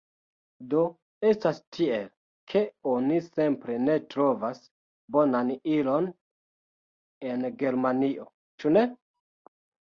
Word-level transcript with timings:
Do, 0.69 0.79
estas 1.31 1.59
tiel, 1.77 2.07
ke 2.53 2.63
oni 2.93 3.19
simple 3.27 3.77
ne 3.83 3.99
trovas 4.15 4.65
bonan 5.19 5.53
ilon 5.77 6.11
en 7.31 7.49
Germanio, 7.63 8.31
ĉu 8.61 8.77
ne? 8.77 8.91